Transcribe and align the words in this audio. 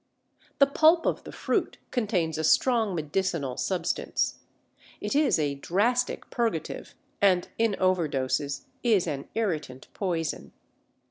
The 0.57 0.65
pulp 0.65 1.05
of 1.05 1.25
the 1.25 1.31
fruit 1.31 1.77
contains 1.91 2.39
a 2.39 2.43
strong 2.43 2.95
medicinal 2.95 3.55
substance; 3.55 4.39
it 4.99 5.13
is 5.15 5.37
a 5.37 5.53
drastic 5.53 6.27
purgative, 6.31 6.95
and 7.21 7.47
in 7.59 7.75
overdoses 7.79 8.61
is 8.81 9.05
an 9.05 9.29
irritant 9.35 9.89
poison. 9.93 10.53